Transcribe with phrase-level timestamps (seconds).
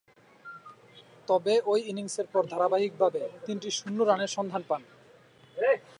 [1.27, 4.81] তবে, ঐ ইনিংসের পর ধারাবাহিকভাবে তিনটি শূন্য রানের সন্ধান পান।